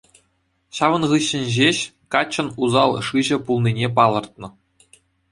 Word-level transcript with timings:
Ҫавӑн 0.75 1.03
хыҫҫӑн 1.09 1.43
ҫеҫ 1.55 1.79
каччӑн 2.15 2.47
усал 2.67 2.91
шыҫӑ 3.09 3.37
пулнине 3.49 3.87
палӑртнӑ. 3.99 4.47